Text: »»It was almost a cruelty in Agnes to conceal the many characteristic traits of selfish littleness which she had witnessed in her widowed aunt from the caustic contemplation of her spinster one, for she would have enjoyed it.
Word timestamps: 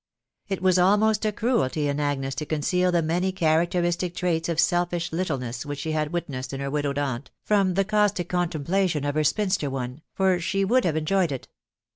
»»It 0.47 0.63
was 0.63 0.79
almost 0.79 1.25
a 1.27 1.31
cruelty 1.31 1.87
in 1.87 1.99
Agnes 1.99 2.33
to 2.33 2.45
conceal 2.47 2.91
the 2.91 3.03
many 3.03 3.31
characteristic 3.31 4.15
traits 4.15 4.49
of 4.49 4.59
selfish 4.59 5.11
littleness 5.11 5.63
which 5.63 5.77
she 5.77 5.91
had 5.91 6.11
witnessed 6.11 6.53
in 6.53 6.59
her 6.59 6.71
widowed 6.71 6.97
aunt 6.97 7.29
from 7.43 7.75
the 7.75 7.85
caustic 7.85 8.27
contemplation 8.27 9.05
of 9.05 9.13
her 9.13 9.23
spinster 9.23 9.69
one, 9.69 10.01
for 10.15 10.39
she 10.39 10.65
would 10.65 10.85
have 10.85 10.97
enjoyed 10.97 11.31
it. 11.31 11.49